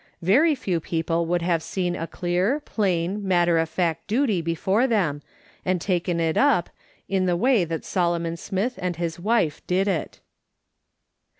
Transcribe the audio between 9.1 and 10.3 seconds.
wife did it.